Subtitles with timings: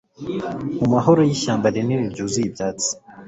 [0.79, 2.89] Mu mahoro yishyamba rinini ryuzuye ibyatsi